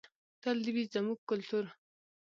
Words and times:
تل 0.41 0.57
دې 0.65 0.71
وي 0.75 0.83
زموږ 0.93 1.19
کلتور. 1.29 1.65